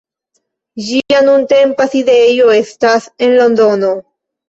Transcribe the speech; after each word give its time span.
Ĝia 0.87 1.19
nuntempa 1.27 1.89
sidejo 1.93 2.51
estas 2.65 3.11
en 3.29 3.39
Londono. 3.41 3.97